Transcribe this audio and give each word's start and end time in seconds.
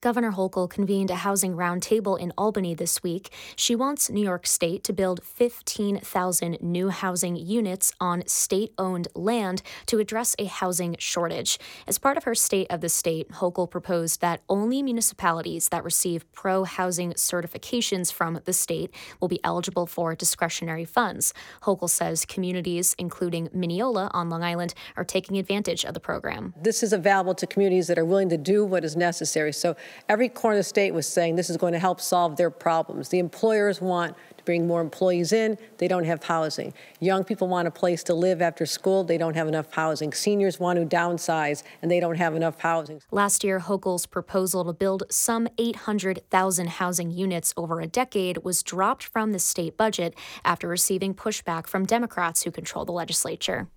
Governor 0.00 0.30
Hochul 0.30 0.70
convened 0.70 1.10
a 1.10 1.16
housing 1.16 1.56
roundtable 1.56 2.16
in 2.16 2.32
Albany 2.38 2.72
this 2.72 3.02
week. 3.02 3.32
She 3.56 3.74
wants 3.74 4.08
New 4.08 4.22
York 4.22 4.46
State 4.46 4.84
to 4.84 4.92
build 4.92 5.24
15,000 5.24 6.58
new 6.60 6.90
housing 6.90 7.34
units 7.34 7.92
on 8.00 8.22
state 8.28 8.72
owned 8.78 9.08
land 9.16 9.60
to 9.86 9.98
address 9.98 10.36
a 10.38 10.44
housing 10.44 10.94
shortage. 11.00 11.58
As 11.88 11.98
part 11.98 12.16
of 12.16 12.22
her 12.22 12.36
State 12.36 12.68
of 12.70 12.80
the 12.80 12.88
State, 12.88 13.28
Hochul 13.30 13.68
proposed 13.68 14.20
that 14.20 14.40
only 14.48 14.84
municipalities 14.84 15.70
that 15.70 15.82
receive 15.82 16.30
pro 16.30 16.62
housing 16.62 17.14
certifications 17.14 18.12
from 18.12 18.38
the 18.44 18.52
state 18.52 18.94
will 19.20 19.26
be 19.26 19.40
eligible 19.42 19.86
for 19.86 20.14
discretionary 20.14 20.84
funds. 20.84 21.34
Hochul 21.62 21.90
says 21.90 22.24
communities, 22.24 22.94
including 23.00 23.48
Mineola 23.52 24.12
on 24.14 24.30
Long 24.30 24.44
Island, 24.44 24.74
are 24.96 25.02
taking 25.02 25.38
advantage 25.38 25.84
of 25.84 25.94
the 25.94 25.98
program. 25.98 26.54
This 26.62 26.84
is 26.84 26.92
available 26.92 27.34
to 27.34 27.48
communities 27.48 27.88
that 27.88 27.98
are 27.98 28.04
willing 28.04 28.28
to 28.28 28.38
do 28.38 28.64
what 28.64 28.84
is 28.84 28.94
necessary. 28.94 29.52
So 29.52 29.74
every 30.08 30.28
corner 30.28 30.56
of 30.56 30.60
the 30.60 30.64
state 30.64 30.92
was 30.92 31.06
saying 31.06 31.36
this 31.36 31.50
is 31.50 31.56
going 31.56 31.72
to 31.72 31.78
help 31.78 32.00
solve 32.00 32.36
their 32.36 32.50
problems. 32.50 33.08
The 33.08 33.18
employers 33.18 33.80
want 33.80 34.16
to 34.36 34.44
bring 34.44 34.66
more 34.66 34.80
employees 34.80 35.32
in, 35.32 35.58
they 35.78 35.88
don't 35.88 36.04
have 36.04 36.22
housing. 36.24 36.72
Young 37.00 37.24
people 37.24 37.48
want 37.48 37.68
a 37.68 37.70
place 37.70 38.02
to 38.04 38.14
live 38.14 38.40
after 38.40 38.66
school, 38.66 39.04
they 39.04 39.18
don't 39.18 39.34
have 39.34 39.48
enough 39.48 39.72
housing. 39.72 40.12
Seniors 40.12 40.58
want 40.58 40.78
to 40.78 40.96
downsize, 40.96 41.62
and 41.82 41.90
they 41.90 42.00
don't 42.00 42.16
have 42.16 42.34
enough 42.34 42.58
housing. 42.60 43.00
Last 43.10 43.44
year, 43.44 43.60
Hochul's 43.60 44.06
proposal 44.06 44.64
to 44.64 44.72
build 44.72 45.04
some 45.10 45.48
800,000 45.58 46.68
housing 46.68 47.10
units 47.10 47.52
over 47.56 47.80
a 47.80 47.86
decade 47.86 48.38
was 48.38 48.62
dropped 48.62 49.04
from 49.04 49.32
the 49.32 49.38
state 49.38 49.76
budget 49.76 50.14
after 50.44 50.68
receiving 50.68 51.14
pushback 51.14 51.66
from 51.66 51.84
Democrats 51.84 52.44
who 52.44 52.50
control 52.50 52.84
the 52.84 52.92
legislature. 52.92 53.68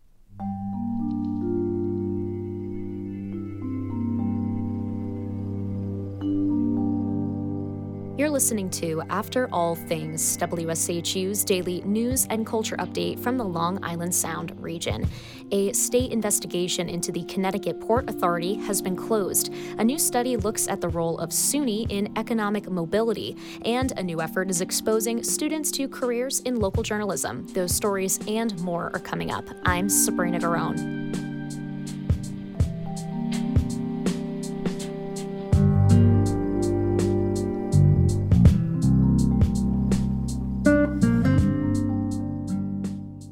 You're 8.18 8.30
listening 8.30 8.70
to 8.72 9.02
After 9.10 9.48
All 9.54 9.74
Things, 9.74 10.38
WSHU's 10.38 11.46
daily 11.46 11.82
news 11.82 12.28
and 12.30 12.46
culture 12.46 12.76
update 12.76 13.18
from 13.18 13.38
the 13.38 13.46
Long 13.46 13.82
Island 13.84 14.14
Sound 14.14 14.54
region. 14.62 15.08
A 15.52 15.72
state 15.72 16.12
investigation 16.12 16.90
into 16.90 17.14
the 17.14 17.24
Connecticut 17.24 17.80
Port 17.80 18.10
Authority 18.10 18.56
has 18.56 18.82
been 18.82 18.98
closed. 18.98 19.54
A 19.78 19.84
new 19.84 19.98
study 19.98 20.36
looks 20.36 20.68
at 20.68 20.82
the 20.82 20.90
role 20.90 21.20
of 21.20 21.30
SUNY 21.30 21.90
in 21.90 22.12
economic 22.18 22.70
mobility, 22.70 23.38
and 23.64 23.94
a 23.98 24.04
new 24.04 24.22
effort 24.22 24.50
is 24.50 24.60
exposing 24.60 25.24
students 25.24 25.72
to 25.72 25.88
careers 25.88 26.42
in 26.42 26.60
local 26.60 26.84
journalism. 26.84 27.48
Those 27.54 27.74
stories 27.74 28.20
and 28.28 28.60
more 28.60 28.92
are 28.94 29.00
coming 29.00 29.32
up. 29.32 29.46
I'm 29.64 29.88
Sabrina 29.88 30.40
Garone. 30.40 31.31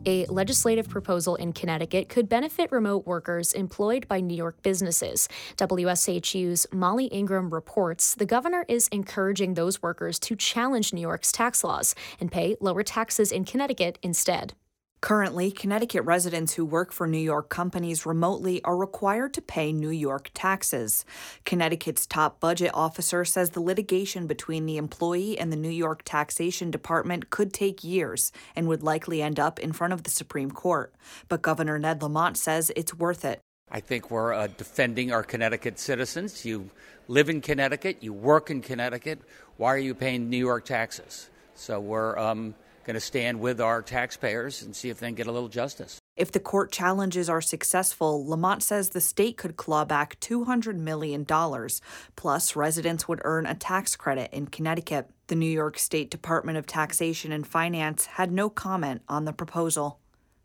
A 0.05 0.25
legislative 0.27 0.87
proposal 0.87 1.35
in 1.35 1.51
Connecticut 1.51 2.07
could 2.07 2.29
benefit 2.29 2.71
remote 2.71 3.05
workers 3.05 3.51
employed 3.51 4.07
by 4.07 4.21
New 4.21 4.35
York 4.35 4.61
businesses. 4.63 5.27
WSHU's 5.57 6.65
Molly 6.71 7.05
Ingram 7.05 7.49
reports 7.49 8.15
the 8.15 8.25
governor 8.25 8.65
is 8.67 8.87
encouraging 8.89 9.55
those 9.55 9.81
workers 9.81 10.17
to 10.19 10.35
challenge 10.35 10.93
New 10.93 11.01
York's 11.01 11.31
tax 11.31 11.63
laws 11.63 11.95
and 12.19 12.31
pay 12.31 12.55
lower 12.61 12.83
taxes 12.83 13.31
in 13.31 13.43
Connecticut 13.43 13.99
instead. 14.01 14.53
Currently, 15.01 15.51
Connecticut 15.51 16.03
residents 16.03 16.55
who 16.55 16.65
work 16.65 16.91
for 16.91 17.07
New 17.07 17.19
York 17.19 17.47
companies 17.47 18.05
remotely 18.05 18.61
are 18.63 18.75
required 18.75 19.33
to 19.35 19.41
pay 19.41 19.71
New 19.71 19.91
York 19.91 20.29
taxes. 20.33 21.05
Connecticut's 21.45 22.05
top 22.05 22.41
budget 22.41 22.71
officer 22.73 23.23
says 23.23 23.51
the 23.51 23.61
litigation 23.61 24.27
between 24.27 24.65
the 24.65 24.75
employee 24.75 25.39
and 25.39 25.53
the 25.53 25.57
New 25.57 25.69
York 25.69 26.01
Taxation 26.03 26.69
Department 26.69 27.29
could 27.29 27.53
take 27.53 27.81
years 27.81 28.33
and 28.57 28.67
would 28.67 28.83
likely 28.83 29.21
end 29.21 29.39
up 29.39 29.57
in 29.57 29.71
front 29.71 29.93
of 29.93 30.03
the 30.03 30.09
Supreme 30.09 30.51
Court. 30.51 30.93
But 31.29 31.41
Governor 31.41 31.79
Ned 31.79 32.01
Lamont 32.01 32.35
says 32.35 32.69
it's 32.75 32.93
worth 32.93 33.23
it. 33.23 33.39
I 33.71 33.79
think 33.79 34.11
we're 34.11 34.33
uh, 34.33 34.47
defending 34.47 35.13
our 35.13 35.23
Connecticut 35.23 35.79
citizens. 35.79 36.43
You 36.43 36.71
live 37.07 37.29
in 37.29 37.39
Connecticut, 37.39 37.99
you 38.01 38.11
work 38.11 38.49
in 38.49 38.61
Connecticut. 38.61 39.19
Why 39.55 39.73
are 39.73 39.77
you 39.77 39.95
paying 39.95 40.29
New 40.29 40.37
York 40.37 40.65
taxes? 40.65 41.29
So 41.55 41.79
we're 41.79 42.17
um, 42.17 42.55
going 42.89 42.95
to 42.95 42.99
stand 42.99 43.39
with 43.39 43.61
our 43.61 43.83
taxpayers 43.83 44.63
and 44.63 44.75
see 44.75 44.89
if 44.89 44.99
they 44.99 45.05
can 45.05 45.13
get 45.13 45.27
a 45.27 45.31
little 45.31 45.47
justice. 45.47 45.99
If 46.15 46.31
the 46.31 46.39
court 46.39 46.71
challenges 46.71 47.29
are 47.29 47.39
successful, 47.39 48.27
Lamont 48.27 48.63
says 48.63 48.89
the 48.89 48.99
state 48.99 49.37
could 49.37 49.57
claw 49.57 49.85
back 49.85 50.19
$200 50.21 50.75
million. 50.75 51.23
Plus, 52.15 52.55
residents 52.55 53.07
would 53.07 53.21
earn 53.23 53.45
a 53.45 53.53
tax 53.53 53.95
credit 53.95 54.33
in 54.33 54.47
Connecticut. 54.47 55.07
The 55.27 55.35
New 55.35 55.51
York 55.51 55.77
State 55.77 56.09
Department 56.09 56.57
of 56.57 56.65
Taxation 56.65 57.31
and 57.31 57.45
Finance 57.45 58.07
had 58.07 58.31
no 58.31 58.49
comment 58.49 59.03
on 59.07 59.25
the 59.25 59.33
proposal. 59.33 59.99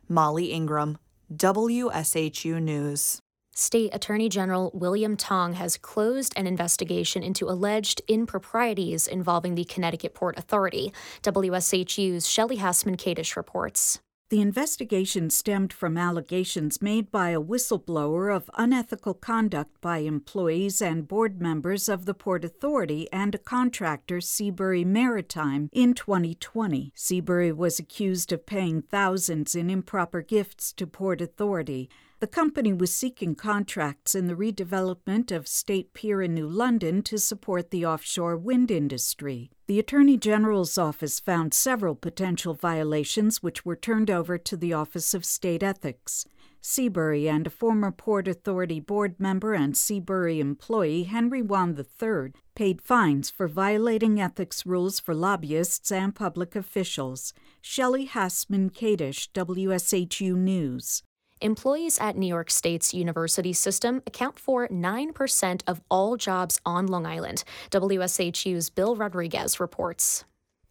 Molly 0.06 0.53
Ingram, 0.53 0.99
WSHU 1.34 2.61
News. 2.61 3.22
State 3.57 3.95
Attorney 3.95 4.29
General 4.29 4.73
William 4.75 5.17
Tong 5.17 5.53
has 5.53 5.77
closed 5.77 6.35
an 6.37 6.49
investigation 6.49 7.23
into 7.23 7.49
alleged 7.49 8.03
improprieties 8.09 9.07
involving 9.07 9.55
the 9.55 9.65
Connecticut 9.65 10.13
Port 10.13 10.37
Authority. 10.37 10.93
WSHU's 11.23 12.29
Shelley 12.29 12.57
Hassman 12.57 12.97
Kadish 12.97 13.37
reports. 13.37 14.01
The 14.31 14.41
investigation 14.41 15.31
stemmed 15.31 15.73
from 15.73 15.97
allegations 15.97 16.83
made 16.83 17.13
by 17.13 17.31
a 17.31 17.41
whistleblower 17.41 18.35
of 18.35 18.51
unethical 18.59 19.15
conduct 19.15 19.81
by 19.81 19.99
employees 19.99 20.83
and 20.83 21.07
board 21.07 21.41
members 21.41 21.89
of 21.89 22.07
the 22.07 22.15
Port 22.15 22.45
Authority 22.45 23.07
and 23.13 23.37
a 23.37 23.39
contractor, 23.39 24.21
Seabury 24.21 24.85
Maritime, 24.85 25.69
in 25.73 25.95
2020. 25.95 26.91
Seabury 26.97 27.53
was 27.53 27.79
accused 27.79 28.33
of 28.33 28.47
paying 28.47 28.83
thousands 28.83 29.55
in 29.55 29.71
improper 29.71 30.23
gifts 30.23 30.73
to 30.73 30.89
Port 30.89 31.21
Authority. 31.21 31.89
The 32.25 32.29
company 32.29 32.73
was 32.73 32.91
seeking 32.91 33.35
contracts 33.35 34.15
in 34.15 34.29
the 34.29 34.35
redevelopment 34.35 35.31
of 35.31 35.47
State 35.47 35.93
Pier 35.93 36.23
in 36.23 36.33
New 36.33 36.49
London 36.49 37.03
to 37.03 37.19
support 37.19 37.71
the 37.71 37.85
offshore 37.85 38.35
wind 38.39 38.71
industry. 38.71 39.51
The 39.67 39.79
Attorney 39.79 40.17
General's 40.17 40.79
office 40.79 41.21
found 41.21 41.53
several 41.53 41.95
potential 41.95 42.55
violations 42.55 43.43
which 43.43 43.67
were 43.67 43.77
turned 43.77 44.09
over 44.09 44.39
to 44.39 44.57
the 44.57 44.73
Office 44.73 45.12
of 45.12 45.23
State 45.27 45.62
Ethics. 45.62 46.25
Seabury 46.62 47.29
and 47.29 47.47
a 47.47 47.51
former 47.51 47.93
Port 47.93 48.27
Authority 48.27 48.81
board 48.81 49.21
member 49.21 49.53
and 49.53 49.77
Seabury 49.77 50.41
employee, 50.41 51.03
Henry 51.03 51.43
Juan 51.43 51.77
III, 51.77 52.33
paid 52.55 52.81
fines 52.81 53.29
for 53.29 53.49
violating 53.49 54.19
ethics 54.19 54.65
rules 54.65 54.99
for 54.99 55.15
lobbyists 55.15 55.93
and 55.93 56.15
public 56.15 56.56
officials. 56.56 57.35
Shelley 57.61 58.06
Hassman 58.06 58.71
Kadish, 58.71 59.29
WSHU 59.33 60.35
News. 60.35 61.03
Employees 61.44 61.99
at 61.99 62.16
New 62.16 62.27
York 62.27 62.50
State's 62.50 62.94
university 62.94 63.53
system 63.53 64.00
account 64.06 64.38
for 64.38 64.66
9% 64.69 65.62
of 65.66 65.82
all 65.91 66.16
jobs 66.16 66.59
on 66.65 66.87
Long 66.87 67.05
Island. 67.05 67.44
WSHU's 67.71 68.71
Bill 68.71 68.97
Rodriguez 68.97 69.60
reports. 69.60 70.25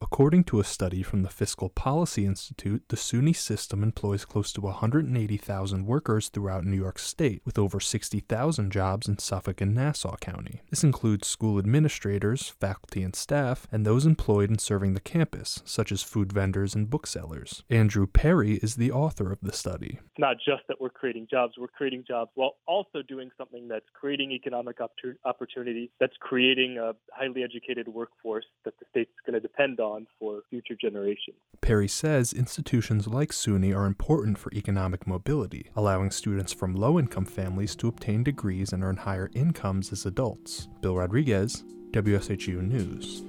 According 0.03 0.43
to 0.45 0.59
a 0.59 0.65
study 0.65 1.01
from 1.01 1.23
the 1.23 1.29
Fiscal 1.29 1.69
Policy 1.69 2.25
Institute, 2.25 2.83
the 2.89 2.97
SUNY 2.97 3.33
system 3.33 3.81
employs 3.83 4.25
close 4.25 4.51
to 4.51 4.59
180,000 4.59 5.85
workers 5.85 6.27
throughout 6.27 6.65
New 6.65 6.75
York 6.75 6.99
State, 6.99 7.41
with 7.45 7.57
over 7.57 7.79
60,000 7.79 8.69
jobs 8.69 9.07
in 9.07 9.17
Suffolk 9.17 9.61
and 9.61 9.73
Nassau 9.73 10.17
County. 10.17 10.61
This 10.69 10.83
includes 10.83 11.29
school 11.29 11.57
administrators, 11.57 12.49
faculty 12.59 13.01
and 13.01 13.15
staff, 13.15 13.65
and 13.71 13.85
those 13.85 14.05
employed 14.05 14.49
in 14.49 14.59
serving 14.59 14.93
the 14.93 14.99
campus, 14.99 15.61
such 15.63 15.89
as 15.89 16.03
food 16.03 16.33
vendors 16.33 16.75
and 16.75 16.89
booksellers. 16.89 17.63
Andrew 17.69 18.05
Perry 18.05 18.55
is 18.55 18.75
the 18.75 18.91
author 18.91 19.31
of 19.31 19.39
the 19.41 19.53
study. 19.53 20.01
It's 20.13 20.19
not 20.19 20.37
just 20.37 20.63
that 20.67 20.79
we're 20.79 20.89
creating 20.89 21.27
jobs, 21.29 21.53
we're 21.57 21.67
creating 21.67 22.03
jobs 22.07 22.31
while 22.35 22.57
also 22.67 23.01
doing 23.07 23.31
something 23.37 23.67
that's 23.67 23.85
creating 23.93 24.31
economic 24.31 24.77
opportunity, 25.25 25.91
that's 25.99 26.13
creating 26.19 26.77
a 26.77 26.93
highly 27.11 27.43
educated 27.43 27.87
workforce 27.87 28.45
that 28.65 28.77
the 28.79 28.85
state's 28.91 29.11
going 29.25 29.33
to 29.33 29.39
depend 29.39 29.79
on 29.79 29.93
on 29.93 30.07
for 30.19 30.41
future 30.49 30.75
generations. 30.79 31.37
Perry 31.61 31.87
says 31.87 32.33
institutions 32.33 33.07
like 33.07 33.31
SUNY 33.31 33.75
are 33.75 33.85
important 33.85 34.37
for 34.37 34.51
economic 34.53 35.07
mobility, 35.07 35.69
allowing 35.75 36.11
students 36.11 36.51
from 36.51 36.75
low 36.75 36.99
income 36.99 37.25
families 37.25 37.75
to 37.77 37.87
obtain 37.87 38.23
degrees 38.23 38.73
and 38.73 38.83
earn 38.83 38.97
higher 38.97 39.29
incomes 39.33 39.91
as 39.91 40.05
adults. 40.05 40.67
Bill 40.81 40.95
Rodriguez, 40.95 41.63
WSHU 41.91 42.61
News. 42.61 43.23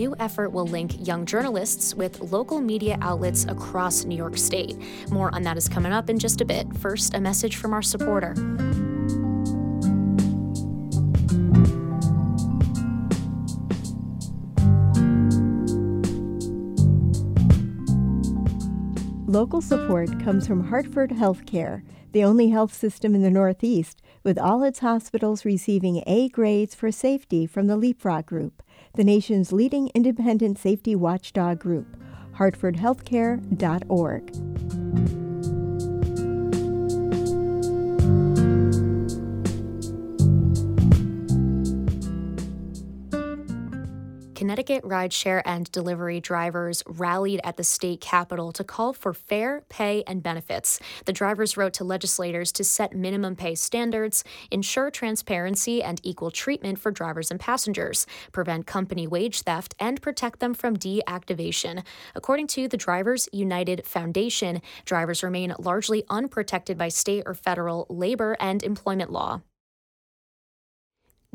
New 0.00 0.16
effort 0.18 0.48
will 0.50 0.66
link 0.66 1.06
young 1.06 1.26
journalists 1.26 1.94
with 1.94 2.32
local 2.32 2.58
media 2.58 2.96
outlets 3.02 3.44
across 3.44 4.06
New 4.06 4.16
York 4.16 4.38
State. 4.38 4.78
More 5.10 5.32
on 5.34 5.42
that 5.42 5.58
is 5.58 5.68
coming 5.68 5.92
up 5.92 6.08
in 6.08 6.18
just 6.18 6.40
a 6.40 6.44
bit. 6.46 6.66
First, 6.78 7.12
a 7.12 7.20
message 7.20 7.56
from 7.56 7.74
our 7.74 7.82
supporter. 7.82 8.34
Local 19.26 19.60
support 19.60 20.08
comes 20.24 20.46
from 20.46 20.68
Hartford 20.68 21.10
Healthcare, 21.10 21.82
the 22.12 22.24
only 22.24 22.48
health 22.48 22.72
system 22.72 23.14
in 23.14 23.22
the 23.22 23.30
Northeast, 23.30 24.00
with 24.24 24.38
all 24.38 24.64
its 24.64 24.80
hospitals 24.80 25.44
receiving 25.44 26.02
A 26.06 26.30
grades 26.30 26.74
for 26.74 26.90
safety 26.90 27.46
from 27.46 27.66
the 27.66 27.76
Leapfrog 27.76 28.26
Group, 28.26 28.62
the 28.94 29.04
nation's 29.04 29.52
leading 29.52 29.90
independent 29.94 30.58
safety 30.58 30.94
watchdog 30.94 31.58
group. 31.58 31.86
HartfordHealthcare.org. 32.36 35.19
Connecticut 44.50 44.82
rideshare 44.82 45.42
and 45.44 45.70
delivery 45.70 46.18
drivers 46.18 46.82
rallied 46.88 47.40
at 47.44 47.56
the 47.56 47.62
state 47.62 48.00
capitol 48.00 48.50
to 48.50 48.64
call 48.64 48.92
for 48.92 49.14
fair 49.14 49.62
pay 49.68 50.02
and 50.08 50.24
benefits. 50.24 50.80
The 51.04 51.12
drivers 51.12 51.56
wrote 51.56 51.72
to 51.74 51.84
legislators 51.84 52.50
to 52.54 52.64
set 52.64 52.92
minimum 52.92 53.36
pay 53.36 53.54
standards, 53.54 54.24
ensure 54.50 54.90
transparency 54.90 55.84
and 55.84 56.00
equal 56.02 56.32
treatment 56.32 56.80
for 56.80 56.90
drivers 56.90 57.30
and 57.30 57.38
passengers, 57.38 58.08
prevent 58.32 58.66
company 58.66 59.06
wage 59.06 59.42
theft, 59.42 59.76
and 59.78 60.02
protect 60.02 60.40
them 60.40 60.54
from 60.54 60.76
deactivation. 60.76 61.84
According 62.16 62.48
to 62.48 62.66
the 62.66 62.76
Drivers 62.76 63.28
United 63.32 63.86
Foundation, 63.86 64.62
drivers 64.84 65.22
remain 65.22 65.54
largely 65.60 66.02
unprotected 66.10 66.76
by 66.76 66.88
state 66.88 67.22
or 67.24 67.34
federal 67.34 67.86
labor 67.88 68.36
and 68.40 68.64
employment 68.64 69.12
law. 69.12 69.42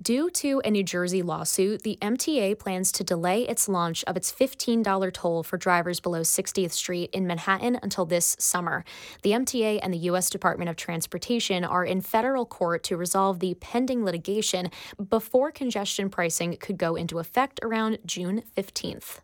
Due 0.01 0.30
to 0.30 0.62
a 0.65 0.71
New 0.71 0.83
Jersey 0.83 1.21
lawsuit, 1.21 1.83
the 1.83 1.97
MTA 2.01 2.59
plans 2.59 2.92
to 2.92 3.03
delay 3.03 3.44
its 3.44 3.69
launch 3.69 4.03
of 4.03 4.18
its 4.18 4.30
$15 4.30 5.13
toll 5.13 5.42
for 5.42 5.56
drivers 5.56 6.01
below 6.01 6.19
60th 6.19 6.74
Street 6.74 7.09
in 7.13 7.25
Manhattan 7.25 7.80
until 7.81 8.06
this 8.06 8.36
summer. 8.38 8.83
The 9.24 9.31
MTA 9.31 9.80
and 9.81 9.94
the 9.94 10.00
U.S. 10.00 10.30
Department 10.30 10.69
of 10.69 10.75
Transportation 10.75 11.63
are 11.63 11.86
in 11.86 12.01
federal 12.01 12.45
court 12.45 12.83
to 12.83 12.97
resolve 12.97 13.39
the 13.39 13.53
pending 13.56 14.03
litigation 14.03 14.69
before 15.09 15.50
congestion 15.53 16.09
pricing 16.09 16.57
could 16.59 16.77
go 16.77 16.98
into 16.98 17.19
effect 17.19 17.62
around 17.63 18.00
June 18.06 18.44
15th. 18.57 19.19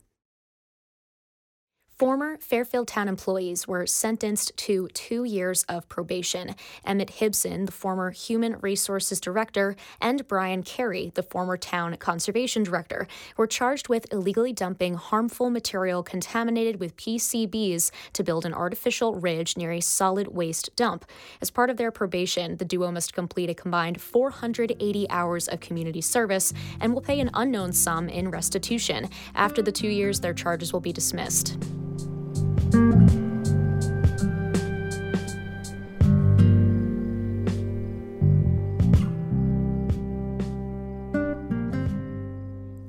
Former 2.01 2.39
Fairfield 2.39 2.87
Town 2.87 3.07
employees 3.07 3.67
were 3.67 3.85
sentenced 3.85 4.57
to 4.57 4.87
two 4.87 5.23
years 5.23 5.61
of 5.69 5.87
probation. 5.87 6.55
Emmett 6.83 7.11
Hibson, 7.19 7.67
the 7.67 7.71
former 7.71 8.09
Human 8.09 8.57
Resources 8.59 9.21
Director, 9.21 9.75
and 10.01 10.27
Brian 10.27 10.63
Carey, 10.63 11.11
the 11.13 11.21
former 11.21 11.57
Town 11.57 11.95
Conservation 11.97 12.63
Director, 12.63 13.07
were 13.37 13.45
charged 13.45 13.87
with 13.87 14.11
illegally 14.11 14.51
dumping 14.51 14.95
harmful 14.95 15.51
material 15.51 16.01
contaminated 16.01 16.79
with 16.79 16.97
PCBs 16.97 17.91
to 18.13 18.23
build 18.23 18.47
an 18.47 18.53
artificial 18.55 19.13
ridge 19.13 19.55
near 19.55 19.71
a 19.71 19.79
solid 19.79 20.29
waste 20.29 20.75
dump. 20.75 21.05
As 21.39 21.51
part 21.51 21.69
of 21.69 21.77
their 21.77 21.91
probation, 21.91 22.57
the 22.57 22.65
duo 22.65 22.91
must 22.91 23.13
complete 23.13 23.51
a 23.51 23.53
combined 23.53 24.01
480 24.01 25.07
hours 25.11 25.47
of 25.47 25.59
community 25.59 26.01
service 26.01 26.51
and 26.79 26.95
will 26.95 27.01
pay 27.01 27.19
an 27.19 27.29
unknown 27.35 27.71
sum 27.71 28.09
in 28.09 28.31
restitution. 28.31 29.07
After 29.35 29.61
the 29.61 29.71
two 29.71 29.89
years, 29.89 30.21
their 30.21 30.33
charges 30.33 30.73
will 30.73 30.79
be 30.79 30.91
dismissed. 30.91 31.59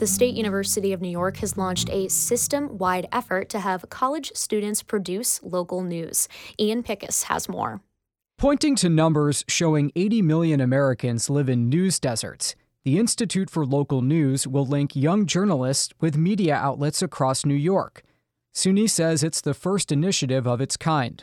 The 0.02 0.08
State 0.08 0.34
University 0.34 0.92
of 0.92 1.00
New 1.00 1.08
York 1.08 1.36
has 1.36 1.56
launched 1.56 1.88
a 1.88 2.08
system 2.08 2.76
wide 2.76 3.06
effort 3.12 3.48
to 3.50 3.60
have 3.60 3.88
college 3.88 4.32
students 4.34 4.82
produce 4.82 5.40
local 5.44 5.84
news. 5.84 6.26
Ian 6.58 6.82
Pickus 6.82 7.22
has 7.22 7.48
more. 7.48 7.82
Pointing 8.36 8.74
to 8.74 8.88
numbers 8.88 9.44
showing 9.46 9.92
80 9.94 10.22
million 10.22 10.60
Americans 10.60 11.30
live 11.30 11.48
in 11.48 11.68
news 11.68 12.00
deserts, 12.00 12.56
the 12.84 12.98
Institute 12.98 13.48
for 13.48 13.64
Local 13.64 14.02
News 14.02 14.44
will 14.44 14.66
link 14.66 14.96
young 14.96 15.24
journalists 15.24 15.94
with 16.00 16.16
media 16.16 16.56
outlets 16.56 17.00
across 17.00 17.46
New 17.46 17.54
York. 17.54 18.02
SUNY 18.52 18.90
says 18.90 19.22
it's 19.22 19.40
the 19.40 19.54
first 19.54 19.92
initiative 19.92 20.48
of 20.48 20.60
its 20.60 20.76
kind. 20.76 21.22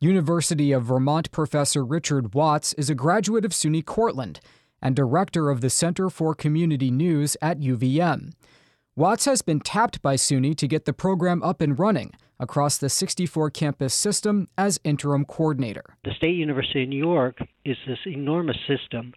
University 0.00 0.72
of 0.72 0.84
Vermont 0.84 1.30
professor 1.30 1.84
Richard 1.84 2.32
Watts 2.32 2.72
is 2.72 2.88
a 2.88 2.94
graduate 2.94 3.44
of 3.44 3.52
SUNY 3.52 3.84
Cortland 3.84 4.40
and 4.80 4.94
director 4.94 5.50
of 5.50 5.60
the 5.60 5.70
Center 5.70 6.10
for 6.10 6.34
Community 6.34 6.90
News 6.90 7.36
at 7.42 7.60
UVM. 7.60 8.32
Watts 8.96 9.26
has 9.26 9.42
been 9.42 9.60
tapped 9.60 10.02
by 10.02 10.16
SUNY 10.16 10.56
to 10.56 10.66
get 10.66 10.84
the 10.84 10.92
program 10.92 11.42
up 11.42 11.60
and 11.60 11.78
running 11.78 12.12
across 12.40 12.78
the 12.78 12.88
64 12.88 13.50
campus 13.50 13.94
system 13.94 14.48
as 14.56 14.80
interim 14.84 15.24
coordinator. 15.24 15.96
The 16.04 16.14
State 16.14 16.36
University 16.36 16.82
of 16.82 16.88
New 16.88 16.98
York 16.98 17.38
is 17.64 17.76
this 17.86 17.98
enormous 18.06 18.56
system 18.66 19.14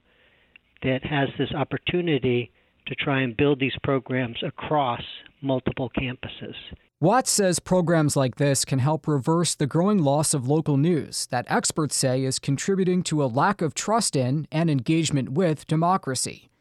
that 0.83 1.03
has 1.03 1.29
this 1.37 1.51
opportunity 1.51 2.51
to 2.87 2.95
try 2.95 3.21
and 3.21 3.37
build 3.37 3.59
these 3.59 3.75
programs 3.83 4.37
across 4.43 5.01
multiple 5.41 5.91
campuses. 5.97 6.55
Watts 7.03 7.31
says 7.31 7.57
programs 7.57 8.15
like 8.15 8.35
this 8.35 8.63
can 8.63 8.77
help 8.77 9.07
reverse 9.07 9.55
the 9.55 9.65
growing 9.65 10.03
loss 10.03 10.35
of 10.35 10.47
local 10.47 10.77
news 10.77 11.25
that 11.31 11.47
experts 11.49 11.95
say 11.95 12.23
is 12.23 12.37
contributing 12.37 13.01
to 13.05 13.23
a 13.23 13.25
lack 13.25 13.63
of 13.63 13.73
trust 13.73 14.15
in 14.15 14.45
and 14.51 14.69
engagement 14.69 15.29
with 15.29 15.65
democracy. 15.65 16.51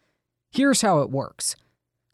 Here's 0.50 0.80
how 0.80 1.00
it 1.00 1.10
works 1.10 1.56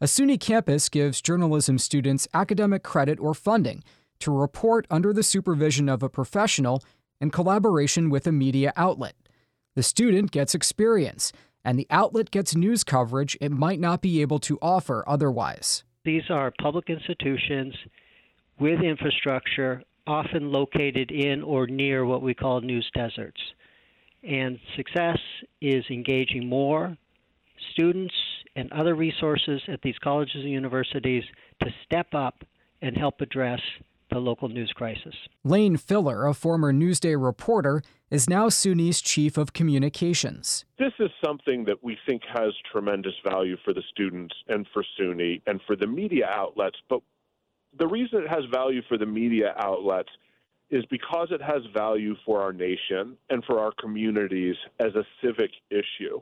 a 0.00 0.06
SUNY 0.06 0.40
campus 0.40 0.88
gives 0.88 1.22
journalism 1.22 1.78
students 1.78 2.26
academic 2.34 2.82
credit 2.82 3.20
or 3.20 3.32
funding 3.32 3.84
to 4.18 4.32
report 4.32 4.88
under 4.90 5.12
the 5.12 5.22
supervision 5.22 5.88
of 5.88 6.02
a 6.02 6.08
professional 6.08 6.82
in 7.20 7.30
collaboration 7.30 8.10
with 8.10 8.26
a 8.26 8.32
media 8.32 8.72
outlet. 8.74 9.14
The 9.76 9.84
student 9.84 10.32
gets 10.32 10.52
experience, 10.52 11.32
and 11.64 11.78
the 11.78 11.86
outlet 11.90 12.32
gets 12.32 12.56
news 12.56 12.82
coverage 12.82 13.38
it 13.40 13.52
might 13.52 13.78
not 13.78 14.02
be 14.02 14.20
able 14.20 14.40
to 14.40 14.58
offer 14.60 15.04
otherwise. 15.06 15.84
These 16.04 16.28
are 16.28 16.52
public 16.60 16.90
institutions 16.90 17.72
with 18.58 18.80
infrastructure, 18.80 19.82
often 20.06 20.50
located 20.52 21.10
in 21.10 21.42
or 21.42 21.66
near 21.66 22.04
what 22.04 22.22
we 22.22 22.34
call 22.34 22.60
news 22.60 22.88
deserts. 22.94 23.40
And 24.22 24.58
success 24.76 25.18
is 25.60 25.84
engaging 25.90 26.48
more 26.48 26.96
students 27.72 28.14
and 28.54 28.72
other 28.72 28.94
resources 28.94 29.60
at 29.68 29.82
these 29.82 29.98
colleges 30.02 30.36
and 30.36 30.50
universities 30.50 31.24
to 31.62 31.70
step 31.84 32.14
up 32.14 32.44
and 32.82 32.96
help 32.96 33.20
address 33.20 33.60
the 34.10 34.18
local 34.18 34.48
news 34.48 34.72
crisis. 34.74 35.14
Lane 35.44 35.76
Filler, 35.76 36.26
a 36.26 36.34
former 36.34 36.72
Newsday 36.72 37.20
reporter, 37.20 37.82
is 38.10 38.28
now 38.28 38.48
SUNY's 38.48 39.00
chief 39.00 39.36
of 39.36 39.52
communications. 39.52 40.64
This 40.78 40.92
is 41.00 41.10
something 41.24 41.64
that 41.64 41.82
we 41.82 41.98
think 42.08 42.22
has 42.32 42.52
tremendous 42.70 43.14
value 43.28 43.56
for 43.64 43.74
the 43.74 43.82
students 43.90 44.34
and 44.48 44.66
for 44.72 44.84
SUNY 44.98 45.42
and 45.46 45.60
for 45.66 45.74
the 45.74 45.88
media 45.88 46.26
outlets, 46.30 46.78
but 46.88 47.00
the 47.78 47.86
reason 47.86 48.20
it 48.22 48.28
has 48.28 48.44
value 48.52 48.82
for 48.88 48.98
the 48.98 49.06
media 49.06 49.54
outlets 49.58 50.10
is 50.70 50.84
because 50.90 51.28
it 51.30 51.40
has 51.40 51.62
value 51.72 52.14
for 52.24 52.42
our 52.42 52.52
nation 52.52 53.16
and 53.30 53.44
for 53.44 53.60
our 53.60 53.72
communities 53.80 54.56
as 54.80 54.94
a 54.94 55.04
civic 55.22 55.50
issue. 55.70 56.20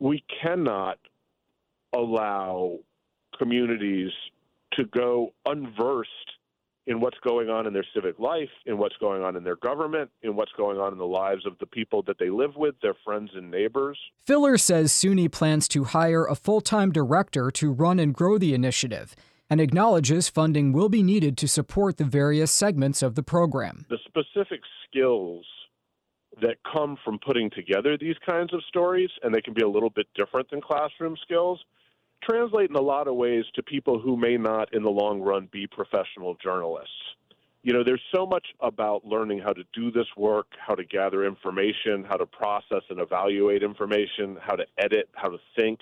We 0.00 0.24
cannot 0.42 0.98
allow 1.94 2.78
communities 3.38 4.10
to 4.72 4.84
go 4.84 5.32
unversed 5.46 6.10
in 6.86 7.00
what's 7.00 7.18
going 7.18 7.50
on 7.50 7.66
in 7.66 7.72
their 7.74 7.84
civic 7.94 8.18
life, 8.18 8.48
in 8.64 8.78
what's 8.78 8.96
going 8.96 9.22
on 9.22 9.36
in 9.36 9.44
their 9.44 9.56
government, 9.56 10.10
in 10.22 10.34
what's 10.34 10.52
going 10.52 10.78
on 10.78 10.92
in 10.92 10.98
the 10.98 11.06
lives 11.06 11.44
of 11.46 11.52
the 11.60 11.66
people 11.66 12.02
that 12.06 12.18
they 12.18 12.30
live 12.30 12.56
with, 12.56 12.74
their 12.80 12.94
friends 13.04 13.30
and 13.34 13.50
neighbors. 13.50 13.98
Filler 14.24 14.56
says 14.56 14.90
SUNY 14.90 15.30
plans 15.30 15.68
to 15.68 15.84
hire 15.84 16.24
a 16.24 16.34
full 16.34 16.62
time 16.62 16.90
director 16.90 17.50
to 17.52 17.72
run 17.72 17.98
and 17.98 18.14
grow 18.14 18.38
the 18.38 18.54
initiative 18.54 19.14
and 19.50 19.60
acknowledges 19.60 20.28
funding 20.28 20.72
will 20.72 20.88
be 20.88 21.02
needed 21.02 21.36
to 21.38 21.48
support 21.48 21.96
the 21.96 22.04
various 22.04 22.52
segments 22.52 23.02
of 23.02 23.14
the 23.14 23.22
program. 23.22 23.86
The 23.88 23.98
specific 24.06 24.60
skills 24.88 25.44
that 26.40 26.56
come 26.70 26.96
from 27.04 27.18
putting 27.18 27.50
together 27.50 27.96
these 27.98 28.16
kinds 28.24 28.52
of 28.52 28.62
stories, 28.68 29.10
and 29.22 29.34
they 29.34 29.40
can 29.40 29.54
be 29.54 29.62
a 29.62 29.68
little 29.68 29.90
bit 29.90 30.06
different 30.14 30.50
than 30.50 30.60
classroom 30.60 31.16
skills, 31.22 31.58
translate 32.22 32.70
in 32.70 32.76
a 32.76 32.80
lot 32.80 33.08
of 33.08 33.14
ways 33.14 33.44
to 33.54 33.62
people 33.62 33.98
who 33.98 34.16
may 34.16 34.36
not, 34.36 34.72
in 34.74 34.82
the 34.82 34.90
long 34.90 35.20
run, 35.20 35.48
be 35.50 35.66
professional 35.66 36.36
journalists. 36.42 36.92
You 37.62 37.72
know, 37.72 37.82
there's 37.82 38.02
so 38.14 38.24
much 38.24 38.46
about 38.60 39.04
learning 39.04 39.40
how 39.40 39.52
to 39.52 39.64
do 39.72 39.90
this 39.90 40.06
work, 40.16 40.46
how 40.64 40.74
to 40.74 40.84
gather 40.84 41.26
information, 41.26 42.04
how 42.08 42.16
to 42.16 42.26
process 42.26 42.82
and 42.88 43.00
evaluate 43.00 43.62
information, 43.62 44.38
how 44.40 44.54
to 44.54 44.64
edit, 44.78 45.08
how 45.14 45.28
to 45.28 45.38
think, 45.56 45.80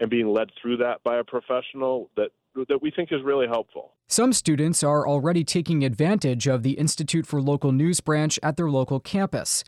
and 0.00 0.10
being 0.10 0.28
led 0.28 0.50
through 0.60 0.76
that 0.78 1.02
by 1.02 1.18
a 1.18 1.24
professional 1.24 2.10
that 2.16 2.30
that 2.54 2.82
we 2.82 2.90
think 2.90 3.12
is 3.12 3.22
really 3.22 3.46
helpful. 3.46 3.94
Some 4.08 4.32
students 4.32 4.82
are 4.82 5.06
already 5.06 5.44
taking 5.44 5.84
advantage 5.84 6.46
of 6.46 6.62
the 6.62 6.72
Institute 6.72 7.26
for 7.26 7.40
Local 7.40 7.72
News 7.72 8.00
branch 8.00 8.38
at 8.42 8.56
their 8.56 8.70
local 8.70 9.00
campus. 9.00 9.64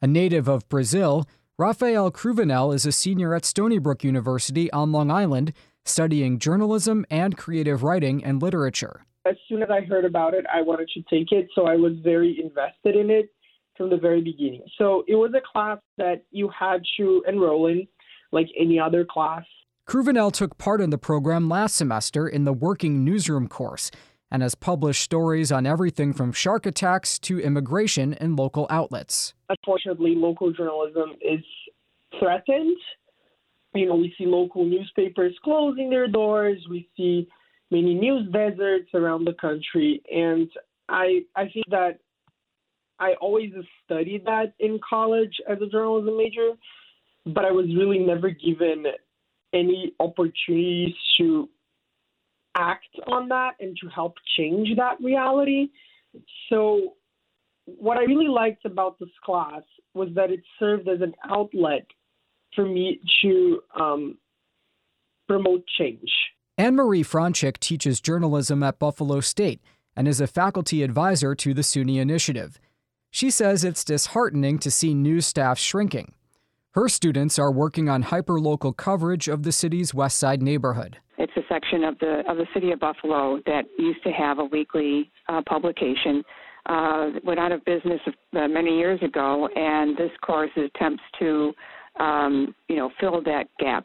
A 0.00 0.06
native 0.06 0.48
of 0.48 0.68
Brazil, 0.68 1.26
Rafael 1.58 2.10
Cruvinel 2.10 2.74
is 2.74 2.86
a 2.86 2.92
senior 2.92 3.34
at 3.34 3.44
Stony 3.44 3.78
Brook 3.78 4.04
University 4.04 4.70
on 4.72 4.92
Long 4.92 5.10
Island, 5.10 5.52
studying 5.84 6.38
journalism 6.38 7.04
and 7.10 7.36
creative 7.36 7.82
writing 7.82 8.24
and 8.24 8.40
literature. 8.40 9.04
As 9.26 9.36
soon 9.48 9.62
as 9.62 9.70
I 9.70 9.82
heard 9.82 10.04
about 10.04 10.34
it, 10.34 10.44
I 10.52 10.62
wanted 10.62 10.88
to 10.94 11.02
take 11.02 11.30
it, 11.32 11.48
so 11.54 11.66
I 11.66 11.76
was 11.76 11.92
very 12.02 12.40
invested 12.42 12.96
in 12.96 13.10
it 13.10 13.32
from 13.76 13.90
the 13.90 13.96
very 13.96 14.20
beginning. 14.20 14.62
So 14.78 15.04
it 15.06 15.14
was 15.14 15.32
a 15.36 15.40
class 15.40 15.78
that 15.98 16.24
you 16.30 16.48
had 16.48 16.82
to 16.98 17.24
enroll 17.28 17.66
in, 17.68 17.86
like 18.32 18.48
any 18.58 18.78
other 18.78 19.04
class. 19.04 19.44
Cruvinel 19.86 20.30
took 20.32 20.56
part 20.58 20.80
in 20.80 20.90
the 20.90 20.98
program 20.98 21.48
last 21.48 21.74
semester 21.74 22.28
in 22.28 22.44
the 22.44 22.52
Working 22.52 23.04
Newsroom 23.04 23.48
course 23.48 23.90
and 24.30 24.40
has 24.42 24.54
published 24.54 25.02
stories 25.02 25.52
on 25.52 25.66
everything 25.66 26.12
from 26.12 26.32
shark 26.32 26.64
attacks 26.64 27.18
to 27.18 27.40
immigration 27.40 28.14
in 28.14 28.36
local 28.36 28.66
outlets. 28.70 29.34
Unfortunately, 29.50 30.14
local 30.14 30.52
journalism 30.52 31.10
is 31.20 31.44
threatened. 32.18 32.76
You 33.74 33.86
know, 33.86 33.96
we 33.96 34.14
see 34.16 34.24
local 34.24 34.64
newspapers 34.64 35.34
closing 35.44 35.90
their 35.90 36.08
doors. 36.08 36.64
We 36.70 36.88
see 36.96 37.28
many 37.70 37.94
news 37.94 38.30
deserts 38.32 38.88
around 38.94 39.24
the 39.24 39.34
country, 39.34 40.00
and 40.10 40.48
I 40.88 41.22
I 41.34 41.48
think 41.52 41.66
that 41.70 41.98
I 42.98 43.14
always 43.20 43.50
studied 43.84 44.24
that 44.26 44.54
in 44.60 44.78
college 44.88 45.34
as 45.48 45.58
a 45.60 45.66
journalism 45.66 46.16
major, 46.16 46.52
but 47.26 47.44
I 47.44 47.50
was 47.50 47.66
really 47.76 47.98
never 47.98 48.30
given 48.30 48.84
any 49.52 49.94
opportunities 50.00 50.94
to 51.18 51.48
act 52.56 52.88
on 53.06 53.28
that 53.28 53.52
and 53.60 53.76
to 53.82 53.88
help 53.88 54.14
change 54.36 54.68
that 54.76 55.00
reality. 55.02 55.68
So, 56.48 56.94
what 57.64 57.96
I 57.96 58.02
really 58.02 58.28
liked 58.28 58.64
about 58.64 58.98
this 58.98 59.08
class 59.24 59.62
was 59.94 60.08
that 60.14 60.30
it 60.30 60.42
served 60.58 60.88
as 60.88 61.00
an 61.00 61.14
outlet 61.30 61.86
for 62.54 62.66
me 62.66 63.00
to 63.22 63.60
um, 63.78 64.18
promote 65.28 65.64
change. 65.78 66.10
Anne 66.58 66.76
Marie 66.76 67.04
Franchik 67.04 67.58
teaches 67.58 68.00
journalism 68.00 68.62
at 68.62 68.78
Buffalo 68.78 69.20
State 69.20 69.60
and 69.96 70.08
is 70.08 70.20
a 70.20 70.26
faculty 70.26 70.82
advisor 70.82 71.34
to 71.34 71.54
the 71.54 71.62
SUNY 71.62 71.98
Initiative. 71.98 72.58
She 73.10 73.30
says 73.30 73.64
it's 73.64 73.84
disheartening 73.84 74.58
to 74.58 74.70
see 74.70 74.94
news 74.94 75.26
staff 75.26 75.58
shrinking. 75.58 76.14
Her 76.74 76.88
students 76.88 77.38
are 77.38 77.52
working 77.52 77.90
on 77.90 78.04
hyperlocal 78.04 78.78
coverage 78.78 79.28
of 79.28 79.42
the 79.42 79.52
city's 79.52 79.92
West 79.92 80.16
Side 80.16 80.40
neighborhood. 80.40 80.96
It's 81.18 81.32
a 81.36 81.42
section 81.46 81.84
of 81.84 81.98
the 81.98 82.22
of 82.26 82.38
the 82.38 82.46
city 82.54 82.72
of 82.72 82.80
Buffalo 82.80 83.40
that 83.44 83.64
used 83.78 84.02
to 84.04 84.10
have 84.10 84.38
a 84.38 84.44
weekly 84.46 85.10
uh, 85.28 85.42
publication. 85.46 86.24
Uh, 86.64 87.10
went 87.24 87.38
out 87.38 87.52
of 87.52 87.62
business 87.66 88.00
uh, 88.06 88.48
many 88.48 88.78
years 88.78 88.98
ago, 89.02 89.50
and 89.54 89.98
this 89.98 90.10
course 90.24 90.50
attempts 90.56 91.02
to, 91.18 91.52
um, 92.00 92.54
you 92.68 92.76
know, 92.76 92.88
fill 92.98 93.20
that 93.22 93.48
gap. 93.58 93.84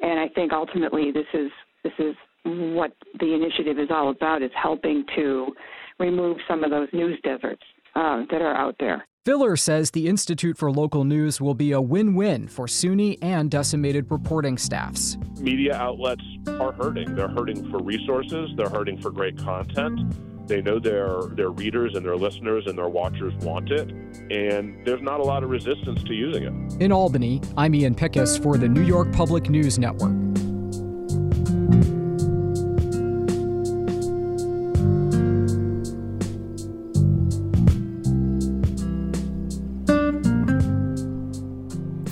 And 0.00 0.18
I 0.18 0.28
think 0.28 0.50
ultimately 0.50 1.10
this 1.12 1.26
is 1.34 1.50
this 1.82 1.92
is 1.98 2.14
what 2.44 2.92
the 3.20 3.34
initiative 3.34 3.78
is 3.78 3.88
all 3.90 4.08
about: 4.08 4.40
is 4.40 4.50
helping 4.54 5.04
to 5.14 5.52
remove 5.98 6.38
some 6.48 6.64
of 6.64 6.70
those 6.70 6.88
news 6.94 7.20
deserts 7.22 7.62
uh, 7.94 8.22
that 8.30 8.40
are 8.40 8.54
out 8.54 8.76
there. 8.80 9.04
Filler 9.24 9.56
says 9.56 9.90
the 9.92 10.06
Institute 10.06 10.58
for 10.58 10.70
Local 10.70 11.02
News 11.02 11.40
will 11.40 11.54
be 11.54 11.72
a 11.72 11.80
win 11.80 12.14
win 12.14 12.46
for 12.46 12.66
SUNY 12.66 13.16
and 13.22 13.50
decimated 13.50 14.04
reporting 14.10 14.58
staffs. 14.58 15.16
Media 15.40 15.74
outlets 15.74 16.22
are 16.46 16.72
hurting. 16.72 17.14
They're 17.14 17.30
hurting 17.30 17.70
for 17.70 17.78
resources, 17.78 18.50
they're 18.54 18.68
hurting 18.68 19.00
for 19.00 19.10
great 19.10 19.38
content. 19.38 19.98
They 20.46 20.60
know 20.60 20.78
their, 20.78 21.22
their 21.36 21.48
readers 21.48 21.94
and 21.94 22.04
their 22.04 22.16
listeners 22.16 22.64
and 22.66 22.76
their 22.76 22.90
watchers 22.90 23.32
want 23.36 23.70
it, 23.70 23.90
and 24.30 24.84
there's 24.84 25.00
not 25.00 25.20
a 25.20 25.24
lot 25.24 25.42
of 25.42 25.48
resistance 25.48 26.02
to 26.02 26.12
using 26.12 26.42
it. 26.42 26.82
In 26.82 26.92
Albany, 26.92 27.40
I'm 27.56 27.74
Ian 27.74 27.94
Pickus 27.94 28.38
for 28.42 28.58
the 28.58 28.68
New 28.68 28.82
York 28.82 29.10
Public 29.10 29.48
News 29.48 29.78
Network. 29.78 30.12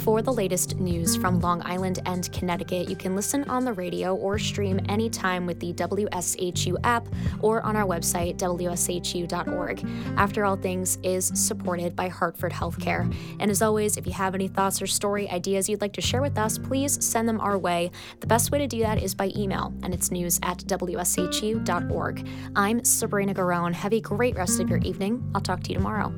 For 0.02 0.20
the 0.20 0.32
latest 0.32 0.80
news 0.80 1.14
from 1.14 1.38
Long 1.38 1.62
Island 1.64 2.00
and 2.06 2.30
Connecticut, 2.32 2.88
you 2.88 2.96
can 2.96 3.14
listen 3.14 3.48
on 3.48 3.64
the 3.64 3.72
radio 3.72 4.16
or 4.16 4.36
stream 4.36 4.80
anytime 4.88 5.46
with 5.46 5.60
the 5.60 5.72
WSHU 5.74 6.76
app 6.82 7.06
or 7.40 7.62
on 7.62 7.76
our 7.76 7.86
website, 7.86 8.36
WSHU.org. 8.36 9.86
After 10.16 10.44
All 10.44 10.56
Things 10.56 10.98
is 11.04 11.30
supported 11.34 11.94
by 11.94 12.08
Hartford 12.08 12.50
Healthcare. 12.50 13.14
And 13.38 13.48
as 13.48 13.62
always, 13.62 13.96
if 13.96 14.04
you 14.04 14.12
have 14.12 14.34
any 14.34 14.48
thoughts 14.48 14.82
or 14.82 14.88
story 14.88 15.30
ideas 15.30 15.68
you'd 15.68 15.80
like 15.80 15.92
to 15.92 16.00
share 16.00 16.20
with 16.20 16.36
us, 16.36 16.58
please 16.58 17.04
send 17.04 17.28
them 17.28 17.40
our 17.40 17.56
way. 17.56 17.92
The 18.18 18.26
best 18.26 18.50
way 18.50 18.58
to 18.58 18.66
do 18.66 18.80
that 18.80 19.00
is 19.00 19.14
by 19.14 19.30
email, 19.36 19.72
and 19.84 19.94
it's 19.94 20.10
news 20.10 20.40
at 20.42 20.58
WSHU.org. 20.58 22.28
I'm 22.56 22.84
Sabrina 22.84 23.34
Garone. 23.34 23.72
Have 23.72 23.92
a 23.92 24.00
great 24.00 24.34
rest 24.34 24.58
of 24.58 24.68
your 24.68 24.80
evening. 24.80 25.30
I'll 25.32 25.40
talk 25.40 25.62
to 25.62 25.68
you 25.68 25.76
tomorrow. 25.76 26.12